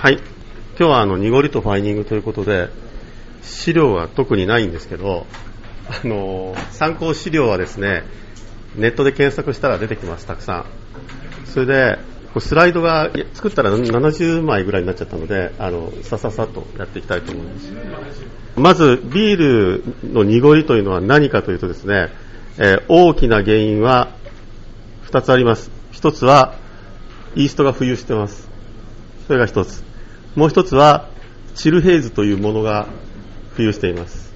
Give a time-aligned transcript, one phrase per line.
[0.00, 0.14] はい。
[0.14, 0.22] 今
[0.78, 2.70] 日はあの、濁りとファイニングということで、
[3.42, 5.26] 資料は特にないんですけど、
[5.90, 8.04] あの、参考資料はですね、
[8.76, 10.64] ネットで検索したら出てきます、たくさん。
[11.44, 11.98] それで、
[12.38, 17.70] スライドが作ったら70枚ぐらいになっちゃったので、あの、さささっとやっていきたいと思います。
[18.56, 22.08] まず、ビールの濁りというのは何かというとですね、
[22.56, 24.08] えー、大きな原因は
[25.10, 25.70] 2つあります。
[25.92, 26.54] 1つは、
[27.34, 28.48] イーストが浮遊してます。
[29.26, 29.89] それが1つ。
[30.34, 31.08] もう1つは、
[31.54, 32.88] チルヘイズというものが
[33.56, 34.32] 浮遊しています。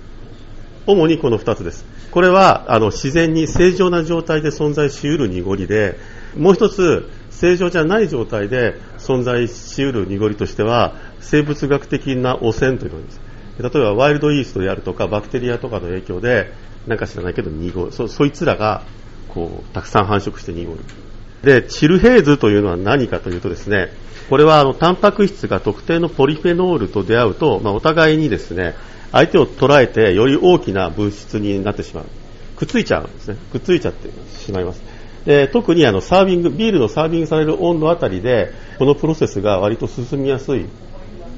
[0.87, 1.85] 主にこの2つです。
[2.11, 5.99] これはあの自然に正常な状態で存在しうる濁りで、
[6.37, 13.21] もう1つ、正常じゃない状態で存在しうる濁りとしては、生物学的な汚染というのです。
[13.59, 16.53] 例えばワイルドイーストであるとかバクテリアとかの影響で
[16.87, 18.83] なんか知らないけど濁るそそいつらが
[19.29, 20.81] こうたくさん繁殖して濁る
[21.43, 23.93] でチルヘーズというのは何かというとですね
[24.29, 28.75] これはあのタンパク質が特定のポリフェノールと出会うと、まあ、お互いにですね
[29.13, 32.05] 相手を捉えてより大きな物質になってしまう。
[32.57, 33.37] くっついちゃうんですね。
[33.53, 34.09] くっついちゃって
[34.39, 34.83] しまいます。
[35.25, 40.69] で特にあのサービングビールのサービングされる温度あたりでこのプロセスが割と進みやすいで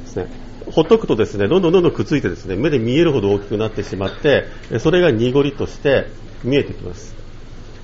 [0.06, 0.26] すね。
[0.70, 4.46] ほっとくとですねどんどんどんどんくっついてですね目で見えるほど大きくなってしまって
[4.80, 6.08] それが濁りとして
[6.42, 7.14] 見えてきます。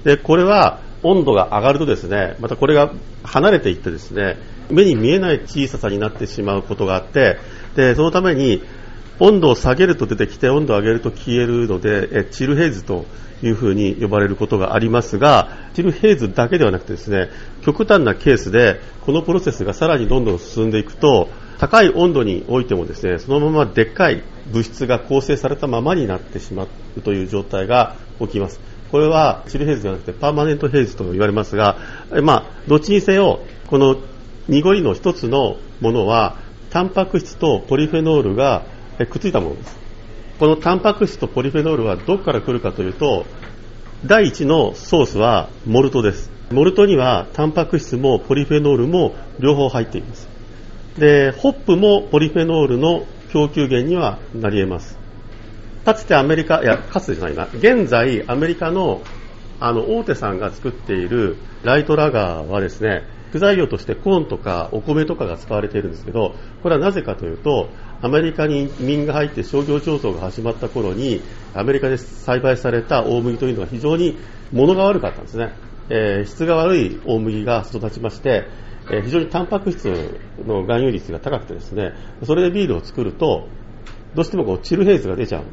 [0.05, 4.37] でこれは温度が上がるとですねまたこれが離れていってですね
[4.71, 7.39] 目に見えない小ささになってしまうことがあって
[7.75, 8.63] でそのために
[9.19, 13.07] 温度を下げると出てきて温度を上げると消えるのでチルヘイズと
[13.43, 17.29] いうふうに呼ばれることがありますがチルヘイズだけではなくてですね
[17.63, 26.67] 極端なケースでこのプロセスがさらにどんどん進んでいくと高い温度においてもですねそのままでっかい物質が構成されたままになってしま
[26.97, 28.61] うという状態が起きます。
[28.91, 31.79] これはチルヘイズではなくてパーマネントヘイズと言われますが、
[32.23, 33.97] まあ、どっちにせよこの
[34.49, 36.37] 濁りの一つのものは
[36.71, 38.65] タンパク質とポリフェノールが
[39.11, 39.79] くっついたものです。
[40.39, 43.27] このタンパク質とポリフェノールはどこから来るかというと
[44.05, 46.31] 第一のソースはモルトです。
[46.51, 50.29] モルトにはタンパク質もポリフェノールも両方入っています。
[50.99, 54.99] で、ホップもポリフェノールの供給源にはなり得ます。
[55.85, 59.03] かつてアメリカ、いや、かつてじゃないな、現在アメリカの
[59.59, 67.71] あの大手さんが作っているライトラガーはですね、副材料としてコーンとかお米とかが使われているんですけど、これはなぜかというと、
[68.03, 71.23] アメリカに移民が入って商業競争が始まった頃に、
[71.55, 74.19] アメリカで栽培された大麦というのは非常に
[74.53, 75.55] 物が悪かったんですね。
[75.89, 78.45] えー、質が悪い大麦が育ちまして、
[78.91, 79.89] えー、非常にタンパク質
[80.47, 81.95] の含有率が高くてですね、
[82.25, 83.49] それでビールを作ると、
[84.15, 85.53] どうしてもこうチルヘイズが出ちゃうんで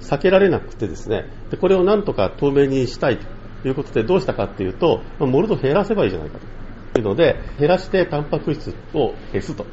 [0.00, 0.14] す。
[0.14, 6.61] 避けられなくてですね、でこれをなんとか透明にしたいということでどうしたかっていうと、モルト減らせばいいじゃないかと
[6.98, 9.66] いうので、減らしてタンパク質を減すと。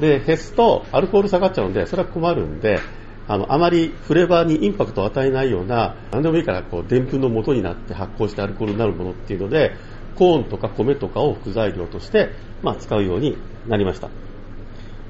[0.00, 2.80] で、減すとアルコール下がっちゃうんで、それは困るんで、
[3.26, 9.72] あの、あまりフレーバーにインパクトを与えないような、何でもいいから、こう、でんぷんの元になって発酵してアルコールになるものっていうので、
[10.16, 12.30] コーンとか米とかを副材料として、
[12.62, 13.36] まあ、使うように
[13.68, 14.08] なりました。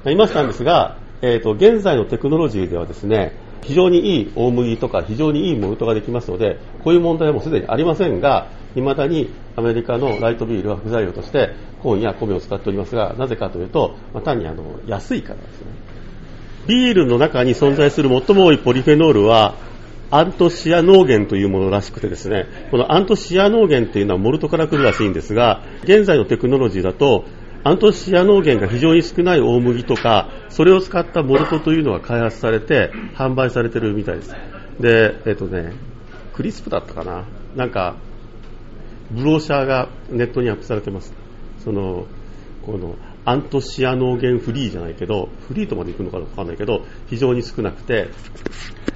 [0.03, 15.67] なりましたんですが、えっ、ー、と、現在のテクノロジーではですね、非常にいい大麦とか非常にいいモルトができますので、こういう問題はもうすでにありませんが、未だにアメリカのライトビールは副材料としてコーンや米を使っておりますが、なぜかというと、まあ、単にあの安いからですね。
[16.67, 19.55] ビールの中に存在する最も多いポリフェノールは、
[20.11, 27.25] アントシアノーゲンというものらしくてですね、このアントシアノーゲンっていうのはモルトから来るらしいんですが、現在のテクノロジーだと、
[27.63, 34.35] アントシアノーゲンが非常に少ない大麦とか、それを使ったモルトというのが開発されて、販売されてるみたいです。
[34.79, 35.73] で、えっとね、
[36.33, 37.25] クリスプだったかな
[37.55, 37.97] なんか、
[39.11, 41.13] brochure がネットにアップされてます。
[41.63, 42.05] その、
[42.65, 48.07] この、アントシアノーゲンフリーじゃないけど、フリーとまで行くのかわかんないけど、非常に少なくて、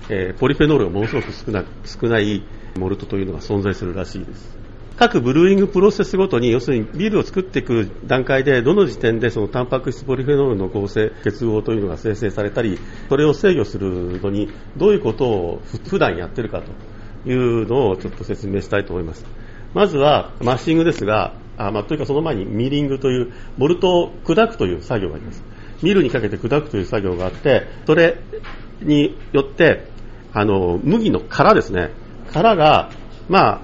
[0.09, 2.43] えー、ポリフェノールがものすごく少な少ない
[2.77, 4.57] モルトというのが存在するらしいです。
[4.97, 12.77] 各ブルーイングプロセスごとに、要するにビールを作っていく段階で、どの時点でそのタンパク質ポリフェノールの合成、結合というのが生成されたり、
[13.09, 19.25] それを制御するのに、どういうことを普段やってるかというのをちょっと説明したいと思います。
[19.73, 25.43] まずは、マッシングですが、あまあ、というかその前にミリングという、モルトを砕くという作業があります。
[25.81, 28.17] ミルにかけて砕くという作業があって、それ
[28.81, 29.87] によって、
[30.33, 31.91] あの、麦の殻ですね。
[32.31, 32.91] 殻が、
[33.29, 33.61] まあ、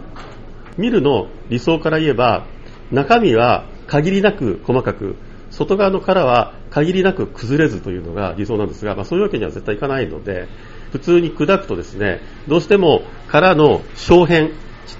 [0.79, 2.47] ミルの理想から言えば、
[2.91, 5.15] 中身は限りなく細かく、
[5.51, 10.47] 外側の殻は限りなく崩れずというのが理想なんですが、まあ、そういうわけには絶対いかないので、
[10.91, 14.53] 普通に砕くとですね、どうしても殻の小片、ちっ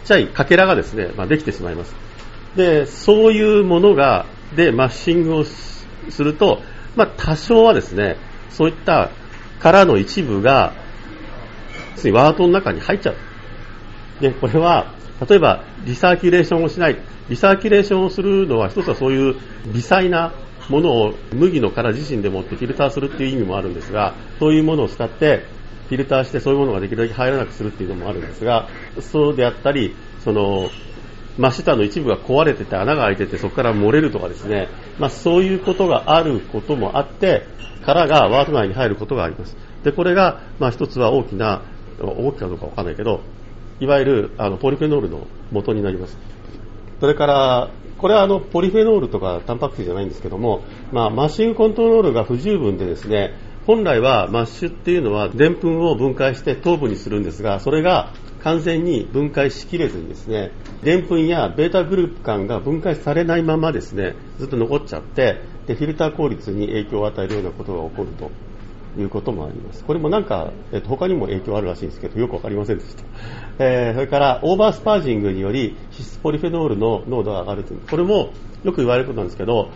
[0.03, 1.95] ちゃいかけらがですね、まあ、できてしまいます。
[2.55, 5.87] で、そういうものが、で、マッシングをす
[6.23, 6.61] ると、
[6.95, 8.17] まあ、多少はですね、
[8.49, 9.11] そういった
[9.61, 10.73] 殻の一部が、
[11.95, 13.15] ついワートの中に入っちゃう。
[14.21, 16.97] で、これは、例えば、リサーキュレーションをしない。
[17.29, 19.35] リサーキュレーションをするのは、一つはそういう
[19.73, 20.33] 微細な
[20.69, 25.45] ものを麦の殻自身でもってフィルターするっていう意味もあるんですが、そういうものを使って、
[25.89, 28.67] フィルターしてそういうものができるだけ入らなくするっていうのもあるんですが、
[29.01, 30.69] そうであったり、その、
[31.37, 34.67] 真下の一部が壊れてて穴が開いててそこから漏れるとかですね、
[34.99, 37.47] まあ、そういうことがあることもあって、
[37.85, 39.55] 殻がワート内に入ることがあります。
[39.83, 41.61] で、これが、まあ、一つは大きな、
[41.99, 43.21] 大きかどうかわかんないけど、
[43.79, 46.17] いわゆるあのポリフェノールの元になります。
[46.99, 50.61] それから、これはあのポリフェノールとかタンパク質じゃないんですけども、
[50.91, 53.33] まあ、マッシングコントロールが不十分でですね、
[53.65, 60.51] 本来はマッシュっていうのはでんぷんを分解して糖分にするんですが、それが完全に分解しきれずにですね、
[60.83, 68.31] でんぷんやベータグルカンが分解されないままですね、ずっと残っちゃって、で、フィルター効率に影響を与えるようなことが起こると
[68.99, 69.83] いうこともあります。
[69.83, 73.03] これもなんか、えっと、他にも影響あるらしいんですけど、よくわかりませんでした。
[73.63, 78.29] えー、それから、オーバースパージングにより、脂質ポリフェノールの濃度が上がるという、これも
[78.63, 79.69] よく言われることなんですけど、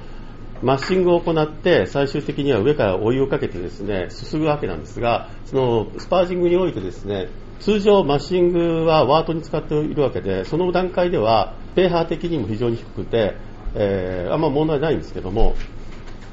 [0.62, 7.28] マッシングを行って最終的には上からお湯をかけてですねすすぐわけなんですがそのスパージングにおいてですね
[7.64, 13.38] 通常 mashing は wort に使っているわけで、その段階では、ペーハー的にも非常に低くて、
[13.74, 15.56] えー、あんま問題ないんですけども、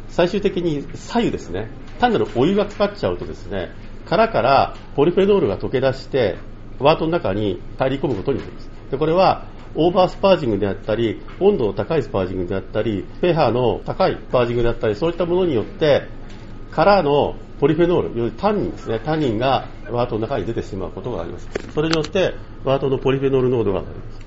[0.08, 3.70] 最終的に白湯ですね、単なるお湯がかかっちゃうとですね、
[4.06, 6.38] 殻からポリフェノールが溶け出して、
[6.78, 8.70] wort の中に入り込むことになります。
[8.90, 16.08] でこれは over sparging であったり、温度の高い sparging であったり、ペーハの高い sparging であったり、そういったものによって、
[16.72, 21.48] 殻のポリフェノール、要するにタンニンですね、タンニンがワートの中に出てしまうことがあります。
[21.74, 24.20] それによってワートのポリフェノール濃度が上がります。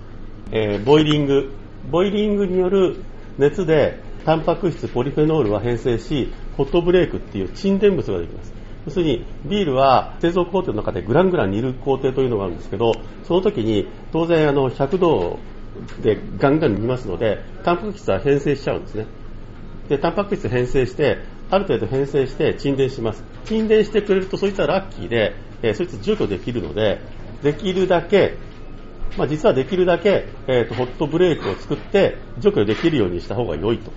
[0.52, 1.52] えー、ボイリング。
[1.90, 3.04] ボイリングによる
[3.38, 8.54] 熱でタンパク質ポリフェノールは変性し、ホットブレイクっていう沈殿物ができます。
[8.86, 15.40] 要するにビールは製造工程の中でグラングラン煮る工程というのがあるんですけど、その時に当然あの100度
[16.02, 19.08] でガンガン煮ますので、タンパク質は変性しちゃうんですね。
[19.90, 21.20] で、タンパク質変性して、
[21.50, 23.24] ある程度変性して沈殿します。
[23.46, 27.00] 沈殿してくれるとそいつはラッキーで、えー、そいつ除去できるので、
[27.42, 28.38] できるだけ、
[29.18, 33.92] まあ、実はできるだけ、えーと、ホットブレークを作って除去できるようにした方が良いと。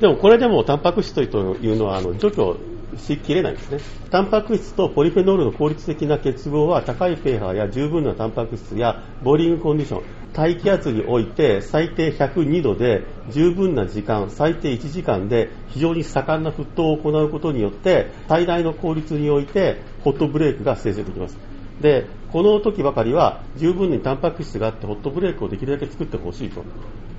[0.00, 2.56] でもこれでもタンパク質というのはあの除去
[2.98, 3.78] しきれないんですね。
[4.10, 10.02] タンパク質とポリフェノールの効率的な結合は高いペーハーや十分なタンパク質やボーリングコンディション、
[10.32, 21.38] 大気圧において最低102度で十分な時間、最低1時間で非常に盛んな沸騰を行うことによって最大の効率においてホットブレークが生成できます。
[21.80, 26.62] で、この時ばかりは十分にタンパク質があってホットブレークをできるだけ作ってほしいと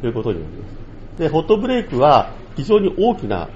[0.05, 0.96] いうことになります。
[1.17, 3.49] で、ホットブレークは非常に大きな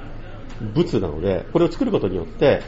[0.73, 2.61] 物なので、これを作ることによって、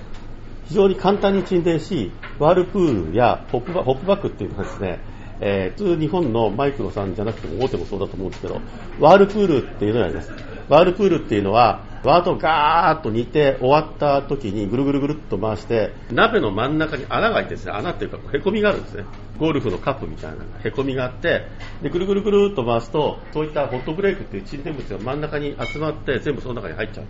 [0.65, 4.99] 非常に簡単に沈殿し、ワールプールやホップバホップバックっていうのはですね、
[5.39, 8.61] えー、普通日本のマイクロさんじゃなくても大手もそうだと思うんですけど、
[8.99, 10.31] ワールプールっていうのがあります。
[10.69, 19.05] ワールプールっていうのは、ワードをガーッと煮て終わった時にぐるぐるぐるっと回して、鍋の真ん中に穴が開いてですね、穴っていうかへこみがあるんですね。
[19.39, 21.47] ゴルフのカップみたいなへこみがあって、
[21.81, 27.05] で、ぐるぐるぐるっと回すと、そういったホットブレイクっていう沈殿物が真ん中に集まって全部その中に入っちゃう。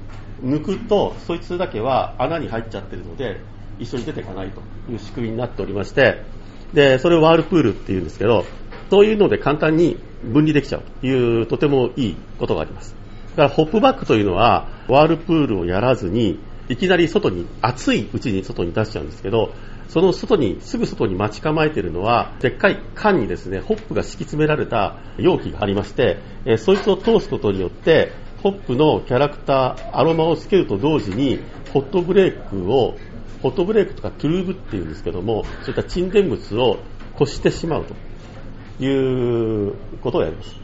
[0.47, 3.39] 抜くと、そいつだけは穴に入っちゃってるので、
[3.80, 4.61] 一緒に出ていかないと
[4.92, 6.21] いう仕組みになっておりまして、
[6.73, 8.45] で、それをワールプールっていうんですけど、
[8.89, 12.95] そういうので簡単に分離できちゃうという、とてもいいことがあります。
[13.31, 16.39] だからホップバックというのは、ワールプールをやらずに、
[16.69, 19.51] いきなり外に、暑いうちに外に出しちゃうんですけど、
[19.87, 28.11] その外に、すぐ外に待ち構えているのは、でっかい缶にですね、ホップが敷き詰められた容器がありまして、えそいつを通すことによって、
[28.42, 31.39] ホップのキャラクター、アロマをつけると同時に、
[31.73, 32.95] ホットブレークを、
[33.44, 36.80] ホットブレークとかトゥルーブっていうんですけども、そういった沈殿物を
[37.14, 37.94] こしてしまうと
[38.83, 40.56] いうことをやります。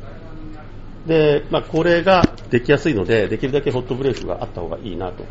[1.05, 5.25] で、まあ、これができやすいので、できるだけホットブレークがあった方がいいなと。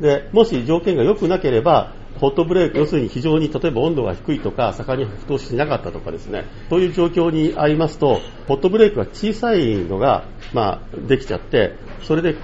[0.00, 12.36] で、もし条件が良くなければ、ホットブレーク、要するに非常に例えば温度が低いとか、盛んに沸騰しなかったとかですね、そういう状況にありますと、ホットブレークが小さいのが、まあ、できちゃって、それで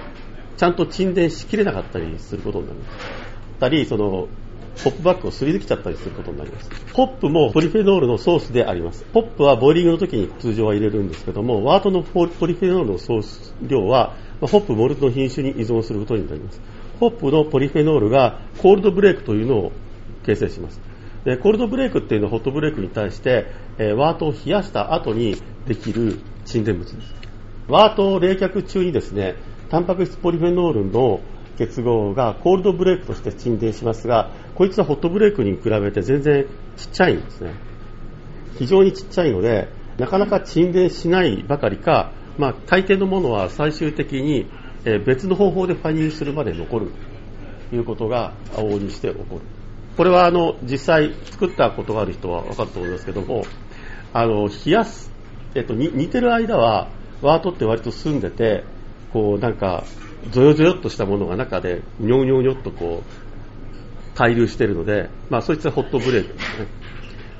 [0.57, 3.20] ちゃんと沈殿しきれなかったりすることになります。
[3.61, 4.27] たり、その、
[4.83, 6.69] ホップバッグをすり抜けちゃったりすることになります。
[6.93, 9.05] ホップもポリフェノールのソースであります。
[9.13, 16.61] ホップはボイリングの時に通常は入れるんですけども、ワートのポリフェノールのソース量は、ホップ、モルトの品種に依存することになります。
[16.99, 19.71] ホップのポリフェノールがコールドブレイクというのを
[20.23, 20.79] 形成します。
[21.25, 23.45] でコールドブレイクっていうのはホットブレイクに対して、
[23.77, 25.35] えー、ワートを冷やした後に
[25.67, 27.13] できる沈殿物です。
[27.67, 29.35] ワートを冷却中にですね、
[29.69, 31.21] タンパク質ポリフェノールの
[31.61, 37.53] 結合がコールドブレイクとして沈殿しますが、こいつはホットブレイクに比べて全然ちっちゃいんですね。
[38.57, 44.49] 非常にちっちゃいので、なかなか沈殿しないばかりか、まあ、大抵のものは最終的に
[45.05, 46.91] 別の方法でファイニングするまで残る
[47.69, 49.41] ということが往々にして起こる。
[49.97, 53.45] これはあの実際作ったことがある人は分かると思いますけども、
[54.13, 55.11] あの冷やす、
[55.53, 56.89] えっと、似てる間は
[57.21, 58.63] ワートって割と澄んでて、
[59.13, 59.83] こうなんか
[60.29, 63.03] ゾヨゾヨっとしたものが中でニョニョニョっとこ
[64.15, 66.67] う滞留しているので、まあそいつはホットブレークですね。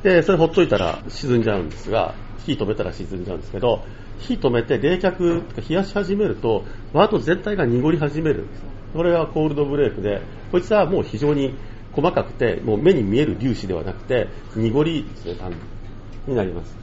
[0.04, 3.84] で、それほっといたら沈んじゃうんですが、火止めたら沈んじゃうんですけど、
[4.20, 8.64] 火止めて冷却、冷やし始めると、ワート全体が濁り始めるんです。
[8.94, 10.22] これがコールドブレークで、
[10.52, 11.56] こいつはもう非常に
[11.92, 15.36] 細かくて、もう目に見える粒子ではなくて、濁りですね、
[16.28, 16.76] になります。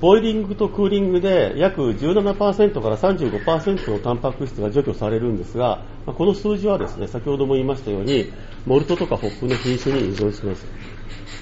[0.00, 8.32] ボイリングとクーリングで約17%から35%のタンパク質が除去されるんですが、この数字はですね、先ほども言いましたように、
[8.66, 10.66] モルトとかホップの品種に依存します。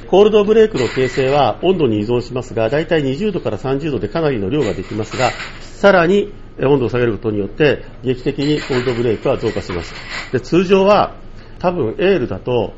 [0.09, 5.31] コールドブレイクの形成は温度に依存しますが、だいたい20度から30度でかなりの量ができますが、
[5.61, 9.95] さらに温度を下げることによって劇的にコールドブレイクは増加します。
[10.33, 11.17] で通常は
[11.59, 12.75] 多分エールだと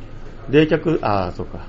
[0.49, 1.66] 冷却、ああ、そうか。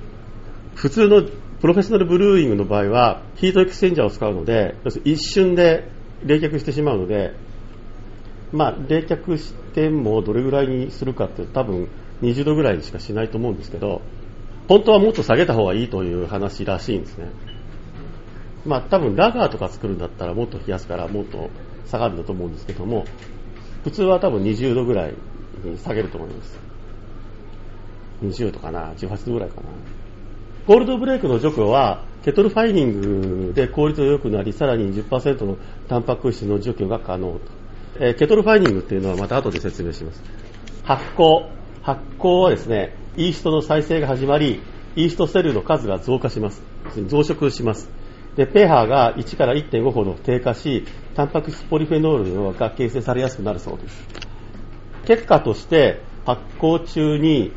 [0.76, 1.24] 普通の
[1.65, 5.89] プロフェッショナルブルーイングの場合はヒートエクスチェンジャーを使うので要するに、一瞬で
[6.24, 7.34] 冷却してしまうので、
[8.51, 11.89] まあ、冷却してもどれぐらいにするかって多分
[12.22, 14.03] 20度ぐらいにしかしないと思うんですけど、
[14.67, 17.31] 本当はもっと下げた方がいいという話らしいんですね。
[18.63, 21.50] まあ多分ラガーとか作るんだったらもっと冷やすからもっと
[21.88, 23.05] 下がるんだと思うんですけども、
[23.84, 25.15] 普通は多分20度ぐらい
[25.63, 26.60] に下げると思います。
[28.22, 30.05] 20度かな、18度ぐらいかな？
[30.67, 35.57] ゴールドブレイクの除去は、ケトルファイニングで効率が良くなり、さらに10%の
[35.88, 37.39] タンパク質の除去が可能と。
[38.00, 40.24] えー、ケトルファイニングっていうのはまた後で説明します。
[40.84, 41.50] 発酵。
[41.84, 44.60] 発酵はですね、イーストの再生が始まり、
[44.95, 46.63] イーストセルの数が増加します。
[47.07, 47.88] 増殖します。
[48.36, 54.07] で、pH が1から1.5ほど低下し、タンパク質ポリフェノールが形成されやすくなるそうです。
[55.05, 57.51] 結果として、発酵中に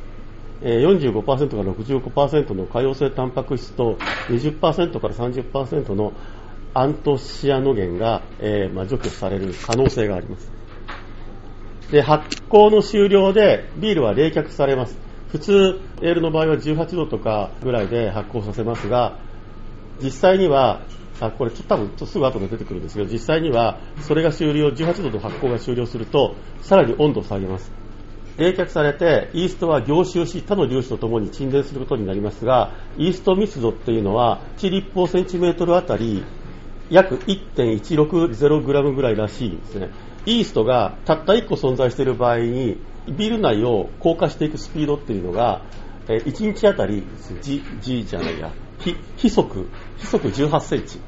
[0.60, 3.96] 45%から65%の可溶性タンパク質と
[4.28, 6.12] 20%から30%の
[6.74, 10.50] アントシアノゲンが、えーまあ、除去される可能性があります。
[11.90, 14.98] で、発酵の終了でビールは冷却されます。
[15.30, 19.18] 普通、エールの場合は18度とかぐらいで発酵させますが、
[20.02, 20.82] 実際には、
[21.20, 27.72] あこれ多分すぐ後で出てくるんですけど、実際にはそれが終了、18度の発酵が終了すると、さらに温度を下げます。
[28.38, 36.24] 冷却されて、イーストは凝集し、他の粒子とともに沈殿することになりますが、イースト密度っていうのは、1立方センチメートルあたり、
[36.88, 39.90] 約 1.160g ぐらいらしいんですね。
[40.24, 42.78] イーストがたった1個存在している場合に、
[43.08, 45.62] ビル内を降下していくスピードっていうのが、
[46.06, 47.02] 1日あたり、
[47.42, 48.52] G, G じゃないや、
[49.16, 51.00] 非速、非速18センチ。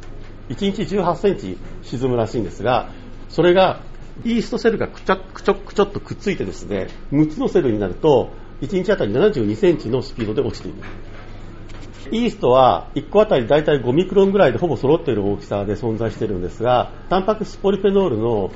[0.48, 2.90] 1日18センチ沈むらしいんですが、
[3.28, 3.82] それが、
[4.24, 10.78] イーストセルがくちょくちょくちょっとくっついてですね、6つのセルになると、1日あたり72センチのスピードで落ちている。
[12.12, 18.50] イーストは1個あたりだいたい5ミクロンぐらいでほぼ揃っている大きさで存在しているんですが、タンパク質ポリフェノールの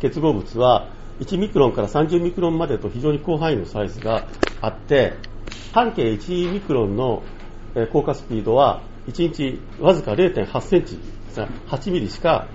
[0.00, 4.28] 結合物は1ミクロンから30ミクロンまでと非常に広範囲のサイズが
[4.60, 5.14] あって、
[5.72, 7.22] 半径1ミクロンの
[7.92, 10.98] 降下スピードは1日わずか0.8センチ、
[11.68, 12.46] 8ミリしか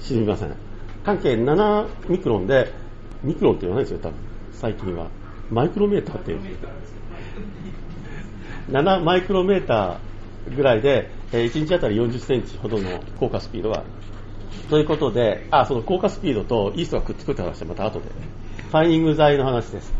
[0.00, 0.65] 沈みません。
[1.06, 2.74] 半径7ミクロンで、
[3.22, 4.18] ミクロンって言わないですよ、多分。
[4.52, 5.06] 最近は。
[5.50, 6.40] マイクロメーターって言う。
[8.70, 13.86] 7マイクロメーターぐらいでえ、1日あたり40センチほどの降下スピードがある。
[14.70, 18.06] ということで、あ、その降下スピードとイーストがくっつくって話はまた後で、
[18.70, 19.92] ファイニング剤の話です。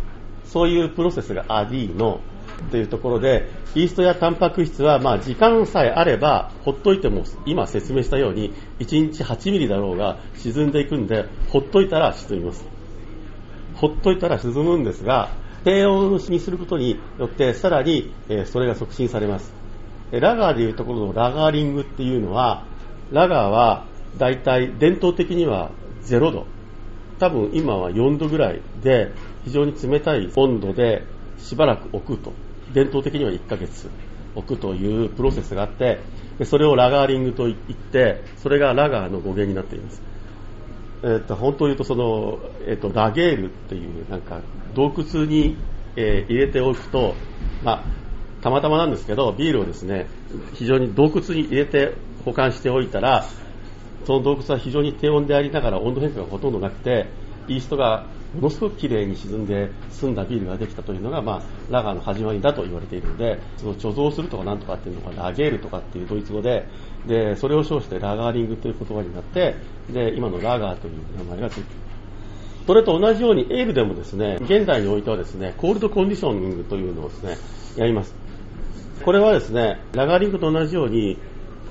[0.45, 2.21] そういうプロセスがアディーノ
[2.71, 12.65] というところで、イーストやタンパク質は、まあ、時間さえあれば、ほっといても、今説明したように、1日8ミリだろうが沈んでいくんで、ほっといたら沈みます。
[13.75, 15.31] ほっといたら沈むんですが、
[15.65, 19.53] 低温にすることによって、さらに、えそれが促進されます。
[20.13, 22.65] ラガーでいうところのラガーリングっていうのは、
[23.13, 23.87] ラガーは
[24.19, 25.71] 大体伝統的には
[26.05, 26.47] 0度
[27.19, 29.13] 多分今は4度ぐらいで
[29.45, 31.05] 非常に冷たい温度で
[31.39, 32.33] しばらく置くと
[32.73, 33.89] 伝統的には1ヶ月
[34.35, 36.01] 置くというプロセスがあって
[36.45, 40.03] それをラガーリングと言ってそれがラガーの語源になっています、
[41.03, 44.41] えー、と本当に言うとその、えー、とラゲールっていうなんか
[44.75, 45.57] 洞窟に、
[45.97, 47.15] えー、入れておくと、
[47.65, 47.85] まあ、
[48.43, 50.07] たまたまなんですけどビールをですね
[50.55, 51.95] 非常に洞窟に入れて
[52.25, 53.25] 保管しておいたら
[54.07, 57.07] その洞窟は非常に低温でありながら温度変化がほとんどなくて、
[57.49, 66.69] イーストがものすごく綺麗に沈んで澄んだビールができたというのが、まあ、ラガーの始まりだと言われているのでその貯蔵するとかなんとかっていうのがラゲールとかっていうドイツ語で
[67.07, 69.55] でそれを称してラガーリングという言葉になって
[69.91, 71.87] で今のラガーという名前がついている
[72.67, 77.37] それと同じようにエールでもですね現代においてはですねコールドコンディショニングというのをですね
[77.77, 78.15] やります。
[79.05, 81.17] これはですねラガーリングと同じように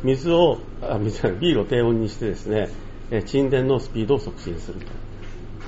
[0.03, 2.69] 水をあ水ビールを低温にしてですね
[3.25, 4.87] 沈殿のスピードを促進すると。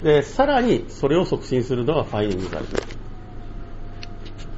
[0.04, 2.98] で、さらにそれを促進するのがファイニング剤です。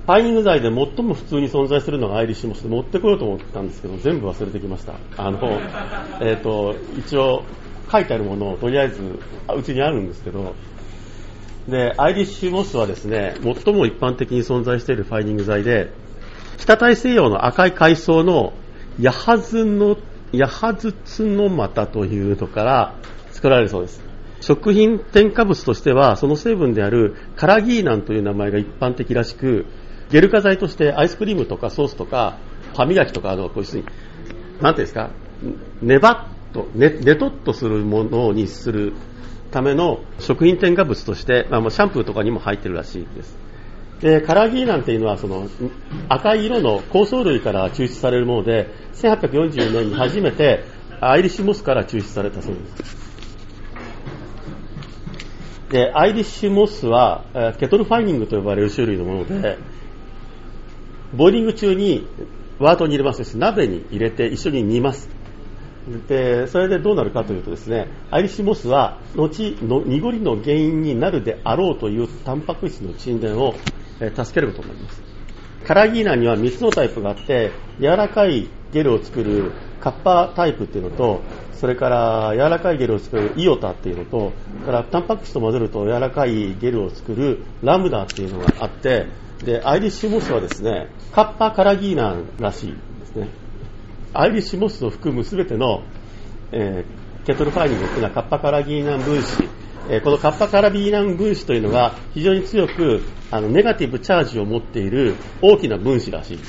[0.05, 4.96] ファイニング剤で最も普通に存在するのがアイリッシュモスで持ってこようと思ったんですけど、全部忘れてきました。
[5.17, 5.39] あの、
[6.19, 7.43] えっ、ー、と、一応
[7.91, 9.01] 書いてあるものをとりあえず
[9.55, 10.55] うちにあるんですけど、
[11.67, 15.91] で、アイリッシュモスはですね、最も一般的に存在しているファイニング剤で、
[16.58, 18.53] 北大西洋の赤い海藻の
[19.00, 19.98] ヤハズの、
[20.31, 22.96] ヤハズツノマタというのから
[23.31, 24.09] 作られるそうです。
[24.41, 29.65] 食品添加物としては、その成分であるカラギーナンという名前が一般的らしく、
[30.12, 32.38] ゲル化剤としてアイスクリームとかソースとか
[32.75, 33.84] 歯磨きとか、あの、こういうに、
[34.62, 35.10] なんていうんですか、
[35.81, 38.93] ねばっと、ね、ねとっとするものにする
[39.51, 43.38] ための食品添加物として、まあ、シャンプーとかにも入ってるらしいです。
[44.01, 45.48] で、カラギーナンていうのはその
[46.08, 50.63] 赤い色の香草類から抽出されるもので、1844年に初めて
[51.01, 53.09] アイリッシュモスから抽出されたそうです。
[55.70, 57.26] で、アイリッシュモスは、
[57.60, 59.58] ケトルファイニングと呼ばれる種類のもので、
[61.16, 62.08] ボイリング中に
[62.60, 65.10] ワートに入れますし、鍋に入れて一緒に煮ます。
[66.08, 73.56] で、それでどうなるかというとですね、アイリッシュモスは、後の濁りの原因になるであろうというタンパク質の沈殿を、
[74.00, 75.04] 助けることになります。
[75.66, 81.22] カラギーナには3つのタイプがあって、柔らかいゲルを作るカッパタイプっていうのと、
[81.54, 84.32] それから柔らかいゲルを作るイオタっていうのと、
[84.66, 89.08] からタンパク質と混ぜると柔らかいゲルを作るラムダっていうのがあって、
[89.44, 93.30] で、アイリッシュモスはですね、カッパカラギーナらしいですね。
[94.13, 95.84] アイリッシュモスを含むすべての、
[96.52, 99.44] えー、ケトルファイニングっていうのはカッパカラギーナン分子、
[99.89, 106.39] え、このカッパカラビーナン分子というのが非常に強くあのネガティブチャージを持っている大きな分子らしい。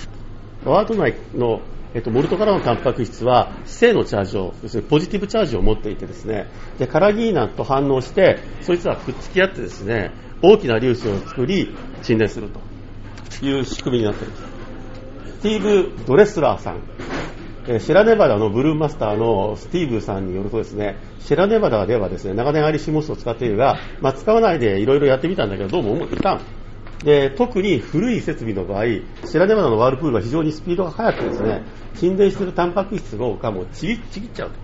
[0.65, 1.61] ワード内の
[1.95, 6.49] えっと、モルトからのタンパク質は正のチャージを、要するにポジティブチャージを持っていてですね、
[6.79, 12.61] で、カラギーナと反応して、そいつはくっつき合ってですね、大きな粒子を作り、沈殿すると。
[13.43, 14.43] いう仕組みになっています。
[15.39, 16.83] スティーブ・ドレスラーさん、
[17.67, 26.41] えシェラネバダのブルーマスターのスティーブさんによるとですね、シェラネバダではですね、長年アリシモスを使っているが、まあ、使わないでいろいろやってみたんだけど、どうも思っていた
[27.05, 31.63] で、特に古い設備の場合、シェラネバダのワールプールは非常にスピードが速くですね、
[31.95, 33.99] 沈殿しているタンパク質がもうちぎっ
[34.35, 34.57] ちゃうと。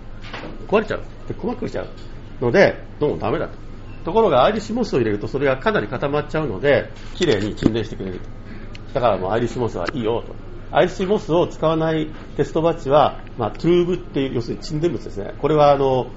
[0.68, 1.00] 壊れちゃう。
[1.28, 1.88] で、細くしちゃう。
[2.40, 3.54] ので、どうもダメだと。
[4.04, 8.28] ところが、アイリッシュモスを入れると、それがかなり固まっちゃうので、綺麗に沈殿してくれると。
[8.94, 10.34] だからもうアイリッシュモスはいいよと。
[10.70, 15.34] アイリッシュモスを使わないテストバッチは、まあ、トゥーブっていう、要するに沈殿物ですね。
[15.38, 16.10] これは、あの、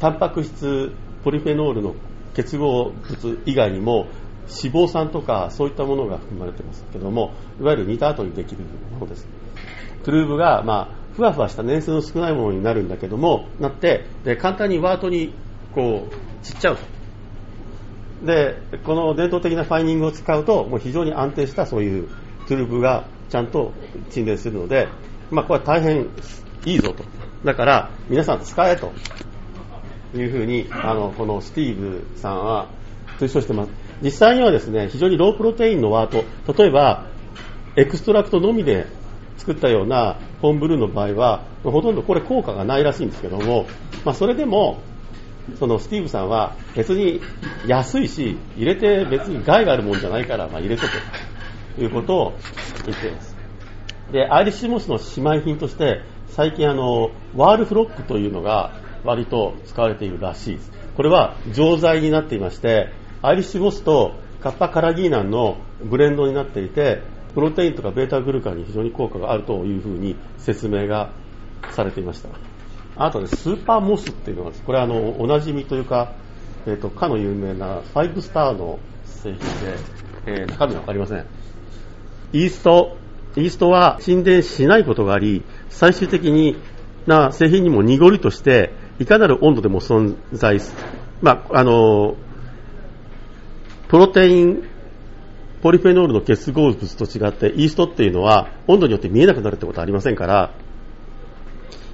[0.00, 0.92] タンパク質、
[1.24, 1.94] ポリフェノールの
[2.34, 4.06] 結合物以外にも、
[4.48, 9.26] 脂肪酸とかそういったものが含まれてますけども、いわゆる煮た後にできるものです。
[10.04, 15.34] トゥルーブが、まあ、ふわふわした年数の少ないものになるんだけども、なって、で簡単にワートに
[15.74, 18.26] こう散っちゃうと。
[18.26, 22.08] で、この伝統的なファイニングを使うと、もう非常に安定したそういう
[22.48, 23.72] トゥルーブがちゃんと
[24.10, 24.88] 沈殿するので、
[25.30, 26.08] まあ、これは大変
[26.64, 27.04] いいぞと。
[27.44, 28.92] だから、皆さん使えと
[30.14, 32.68] いうふうに、あの、このスティーブさんは
[33.18, 33.81] 推奨してます。
[34.02, 37.06] 実際にはですね、非常にロープロテインのワート、例えば、
[37.76, 38.86] extract のみで
[39.38, 43.66] 作ったような homebrew の場合は、ほとんどこれ効果がないらしいんですけども、
[44.04, 44.80] まあ、それでも、
[45.58, 47.20] そのスティーブさんは別に
[47.66, 50.88] 安いし、入れて別に害があるもんじゃないから、まあ、入れとけ
[51.76, 52.32] ということを
[52.86, 53.36] 言っています。
[54.12, 58.72] で、 Irish moss の姉妹品として、最近あの、 Whirlfloc というのが
[59.04, 60.72] 割と使われているらしいです。
[60.96, 62.90] これは錠剤になっていまして、
[63.22, 67.02] アイリッシュボスとカッパカラギーナンのブレンドになっていて、
[67.34, 71.12] プロテインとかベータグルカンに非常に効果があるというふうに説明が
[71.70, 72.28] されていました。
[72.96, 76.12] あとね、スーパーモスっていうのがこれはあの、おなじみというか、
[76.66, 79.46] え、ー、と、かの有名なファイブスターの製品で、
[80.26, 81.24] えー、中身はわかりません。
[82.32, 82.96] イースト、
[83.36, 86.56] イーストは沈殿しないことがあり、最終的に
[87.06, 90.74] な製品にも濁りとして、いかなる温度でも存在す。
[91.20, 92.16] まあ、あの、
[93.92, 94.62] プロテイン、
[95.60, 100.54] ポリフェノールの結合物と違って、イーストっていうのは温度によって見えなくなるってことはありませんから、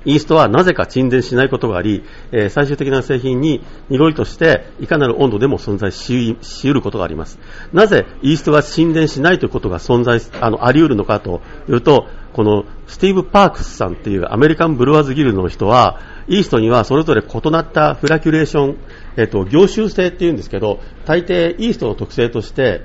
[0.04, 7.38] イーストはなぜか沈殿しないことがあり、えー、最終的な製品に濁りとしていかなる温度でも存在ししうることがあります。
[7.72, 18.76] なぜイーストが沈殿しないということが存在、あの、あり得るのかというと、このスティーブ・パークスさんっていうアメリカンブルワーズギルドの人は、イーストにはそれぞれ異なった flocculation、
[19.16, 22.82] えっと、凝集性っていうんですけど、大抵イーストの特性として、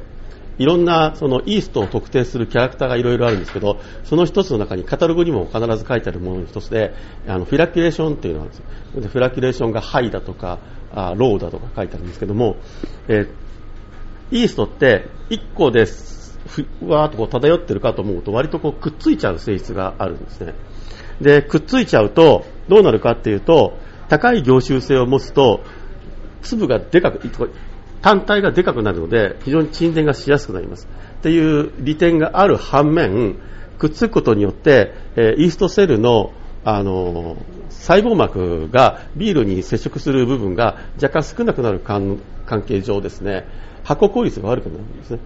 [0.58, 6.94] いろんなそのイーストを特定するキャラクターがいろいろあるんですけど、その一つの中にカタログにも必ず書いてあるものの一つで、
[7.28, 8.64] あの flocculation っていうのがあるんで
[9.02, 9.02] す。
[9.02, 10.60] でフィラキュレーションがハイだとか、
[10.94, 12.58] あ low だとか書いてあるんですけども、
[13.08, 20.54] えー、イーストって1個で、ふわーっとこう漂ってるかと思うと割とこうくっついちゃう性質があるんですね。
[21.22, 23.78] で、くっついちゃうとどうなるかっていうと、
[24.10, 25.62] 高い凝集性を持つと、
[26.42, 27.20] 粒がでかく、
[28.04, 30.88] 単体がでかくなるので、非常に沈殿がしやすくなります。
[31.20, 33.38] っていう利点がある反面、
[33.80, 36.34] くっつくことによって、えイーストセルの
[36.66, 37.38] あの
[37.70, 42.20] 細胞膜がビールに接触する部分が若干少なくなる関
[42.66, 43.48] 係上ですね、
[43.84, 45.20] 発酵効率が悪くなるんですね。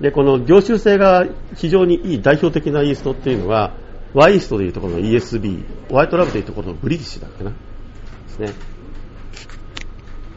[0.00, 3.74] で、この凝集性が非常にいい代表的なイーストっていうのは、
[4.14, 7.50] ワイーストでいうところの ESB、ホワイトラブでいうところのブリティッシュだっけな。
[7.50, 7.56] で
[8.28, 8.52] すね。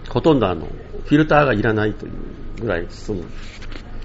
[0.09, 0.67] ほとんどあの、
[1.05, 2.13] フィルターがいらないという
[2.61, 3.25] ぐらい進む。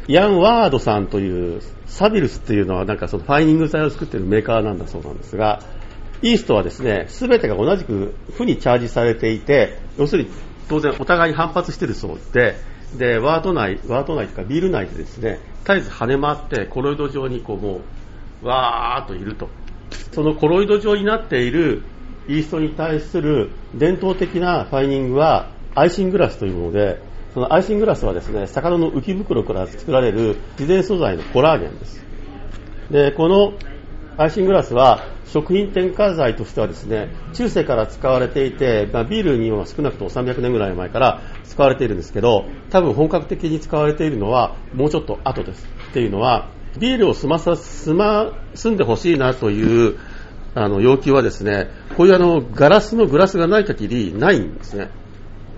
[0.09, 5.61] イアン・ワードさんというサビルスっていうのはなんかそのファイニング剤を作っているメーカーなんだそうなんですが、
[6.23, 10.31] イーストはですね、すべてが同じく負にチャージされていて、要するに
[10.69, 12.57] 当然お互いに反発しているそうで、
[12.97, 17.81] で、ワート内、ワート内というかビール内でですね、絶えず跳ね回ってコロイド状にこうも
[18.43, 19.49] う、わーっといると。
[20.13, 21.83] そのコロイド状になっている
[22.29, 27.01] イーストに対する伝統的なファイニングはアイシングラスというもので、
[27.35, 32.05] そのアイシングラスはですね、魚の浮き袋から作られる自然素材のコラーゲンです。
[32.91, 33.53] で、この
[34.17, 45.69] アイシングラスは食品添加剤としてはですね、中世から使われていて、まあ、ビールには少なくとも300年ぐらい前から使われているんですけど、多分本格的に使われているのはもうちょっと後です。
[45.91, 46.51] っていうのは、
[46.81, 49.99] ビールを済まさ、済ま、済んでほしいなという
[50.55, 54.91] あの要求はですね、こういうあのガラスのグラスがない限りないんですね。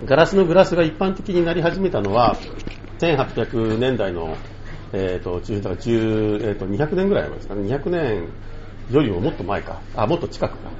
[0.05, 2.35] ガラスのグラスが一般的になり始めたのは、
[2.99, 4.35] 1800年代の、
[4.93, 8.29] えーと、中だから10、えーと、200年ぐらい前ですかね、200年
[8.91, 10.71] よりももっと前か、あ、もっと近くか。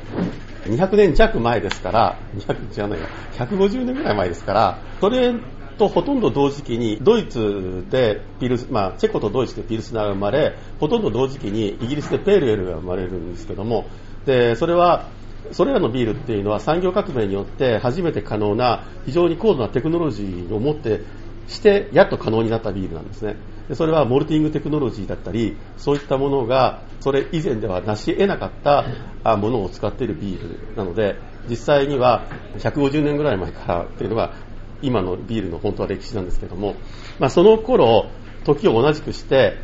[0.66, 5.34] 200年弱前ですから、200じゃないや、150年ぐらい前ですから、それ
[5.78, 13.86] とほとんど同時期に、ドイツでピルス、まあ、チェコとドイツでピルスナーが生まれ、ほとんど同時期にイギリスでペールエルが生まれるんですけども、
[14.26, 15.10] で、それは、
[15.52, 21.02] それらのビールっていうのは産業革命によって初めて可能な非常に高度なテクノロジーを持って
[21.48, 23.36] してやっと可能になったビールなんですね。
[23.68, 31.18] でそれはモルティングテクノロジーだったりそういったものがそれ以前では成し得なかったものを使っているビールなので
[31.50, 32.28] 実際には
[32.58, 34.34] 150年ぐらい前からっていうのが
[34.82, 36.76] 今のビールの本当は歴史なんですけども、
[37.20, 38.10] まあ、その頃
[38.44, 39.58] 時を同じくして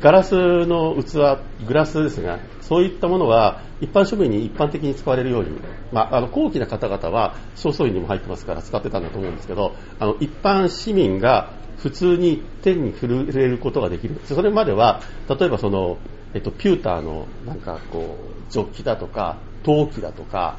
[0.00, 5.50] ガラスの器、グラスですが、そういったものは一般庶民に一般的に使われるように、
[5.92, 14.20] まあ、あの高貴な方々は正倉院にも入ってますから使ってたんだと思うんですけど、あの一般市民が普通に手に触れることができる。
[14.24, 15.98] それまでは、例えばその、
[16.34, 18.16] えっと、ピューターのなんかこ
[18.48, 20.58] う、ジョッキだとか、陶器だとか、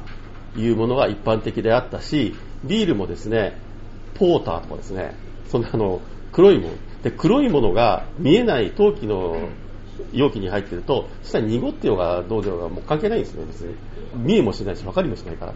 [0.56, 3.58] いうものが一般的であったし、ビールもですね、
[4.14, 5.14] ポーターとかですね、
[5.48, 6.00] そんなあの、
[6.32, 9.48] 黒いもの、で黒いものが見えない陶器の
[10.12, 13.74] 容器に入っていると、そしたら濁ってようがどうでようがもう関係ないんですね、別に。
[14.16, 15.54] 見えもしないし、分かりもしないから。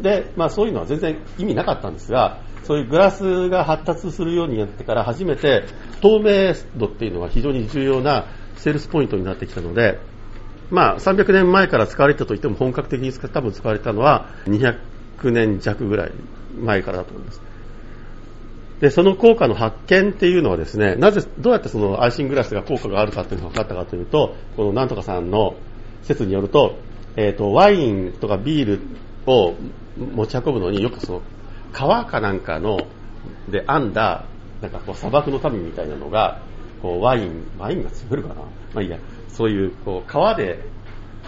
[0.00, 5.64] で、まあそういうのは全然意味なかったんですが、そういうグラスが発達するようになってから初めて
[6.00, 9.98] 透明度っていうのが非常に重要なセールスポイントになってきたので、
[10.70, 16.12] まあ300年前から使われたといっても本格的に多分使われたのは200年弱ぐらい
[16.56, 17.49] 前からだと思います。
[18.80, 25.54] で、その効果の発見っていうのはですね、なぜ、どうやってそのアイシングラスが効果があるかっていうのが分かったかというと、このなんとかさんの
[26.02, 26.78] 説によると、
[27.16, 28.80] えっ、ー、と、ワインとかビール
[29.26, 29.54] を
[29.96, 31.22] 持ち運ぶのによくその、
[31.72, 32.78] 川かなんかの、
[33.50, 34.24] で編んだ、
[34.62, 36.40] なんかこう砂漠の民みたいなのが、
[36.80, 38.36] こうワイン、ワインが作るかな。
[38.36, 38.44] ま
[38.76, 40.58] あいいや、そういうこう川で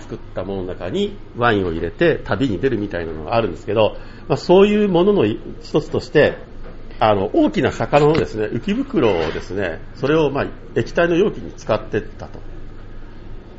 [0.01, 3.97] 作ったものの中にワインを入れて旅に出るみたいなのがあるんですけど、
[4.29, 6.39] まあ、そういうものの一つとして、
[7.05, 12.39] あの、大きな魚のですね、浮き袋をですね、それをまあ、液体の容器に使ってったと。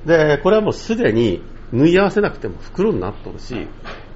[0.06, 3.68] で、これはもうすでに縫い合わせなくても袋になっとるし、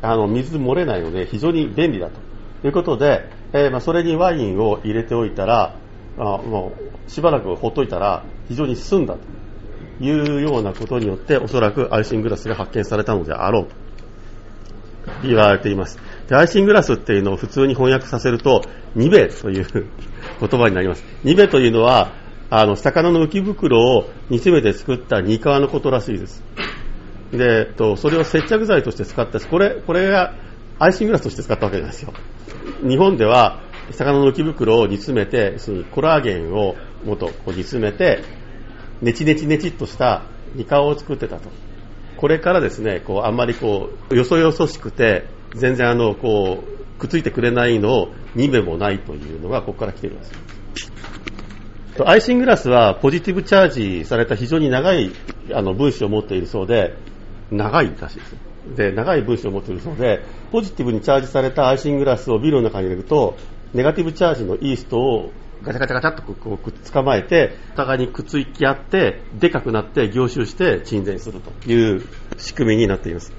[0.01, 2.21] あの、水漏れないので非常に便利だと
[2.65, 5.75] いうことで、えー、まあ、それにワインを入れておいたら、
[6.17, 6.71] あも
[7.05, 13.86] うしばらくほっといたら非常に済んだというようなことによって、おそらくアイシングラスが発見されたのであろうと
[15.23, 15.99] 言われています。
[16.27, 18.61] で、アイシングラスっていうのを普通に翻訳させると、
[18.95, 19.65] ニベという
[20.39, 21.03] 言葉になります。
[21.23, 22.13] ニベというのは、
[22.49, 26.43] あの、魚の浮き袋を煮詰めて作った煮皮のことらしいです。
[27.31, 30.33] で、えっと、それを接着剤として使ったしこれ、これが
[30.79, 32.13] アイシングラスとして使ったわけなんですよ。
[32.87, 38.23] 日本では、魚の浮き袋を煮詰めて、そのコラーゲンをもっとこう煮詰めて、
[39.01, 40.23] ネチネチネチっとした
[40.55, 41.49] 煮皮を作ってたと。
[42.17, 45.25] これからですね、こう、あんまりこう、よそよそしくて、
[45.55, 50.31] 全然あの、こう、くっついてくれないのを2目もないというのが、ここから来ています。
[52.05, 55.11] アイシングラスはポジティブチャージされた非常に長い
[55.51, 56.95] あの分子を持っているそうで、
[57.49, 58.35] 長いらしいです。
[58.75, 63.37] で、長い分子を持っているそうで、ポジティブにチャージされたアイシングラスをビルの中に入れると、
[63.73, 65.31] ネガティブチャージのイーストを
[65.63, 72.03] ガチャガチャガチャっとこう捕まえて、お互いにくっつき合って、でかくなって凝集して沈殿するという
[72.37, 73.33] 仕組みになっています。